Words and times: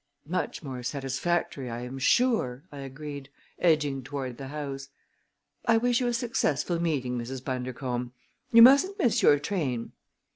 "Much 0.25 0.63
more 0.63 0.81
satisfactory, 0.81 1.69
I 1.69 1.81
am 1.81 1.99
sure," 1.99 2.63
I 2.71 2.79
agreed, 2.79 3.29
edging 3.59 4.01
toward 4.01 4.37
the 4.39 4.47
house. 4.47 4.89
"I 5.65 5.77
wish 5.77 5.99
you 5.99 6.07
a 6.07 6.13
successful 6.15 6.79
meeting, 6.81 7.19
Mrs. 7.19 7.43
Bundercombe. 7.45 8.11
You 8.51 8.63
mustn't 8.63 8.97
miss 8.97 9.21
your 9.21 9.37
train!" 9.37 9.91